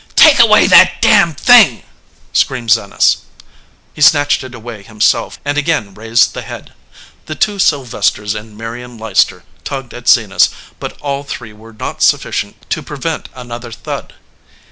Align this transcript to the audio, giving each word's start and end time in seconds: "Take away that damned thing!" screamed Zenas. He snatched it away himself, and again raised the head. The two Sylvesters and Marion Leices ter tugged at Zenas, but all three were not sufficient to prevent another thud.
"Take 0.15 0.39
away 0.39 0.65
that 0.65 0.99
damned 0.99 1.37
thing!" 1.39 1.83
screamed 2.33 2.71
Zenas. 2.71 3.17
He 3.93 4.01
snatched 4.01 4.43
it 4.43 4.55
away 4.55 4.81
himself, 4.81 5.39
and 5.45 5.59
again 5.59 5.93
raised 5.93 6.33
the 6.33 6.41
head. 6.41 6.73
The 7.27 7.35
two 7.35 7.59
Sylvesters 7.59 8.33
and 8.33 8.57
Marion 8.57 8.97
Leices 8.97 9.27
ter 9.29 9.43
tugged 9.63 9.93
at 9.93 10.09
Zenas, 10.09 10.49
but 10.79 10.99
all 11.01 11.23
three 11.23 11.53
were 11.53 11.73
not 11.73 12.01
sufficient 12.01 12.67
to 12.71 12.81
prevent 12.81 13.29
another 13.35 13.71
thud. 13.71 14.15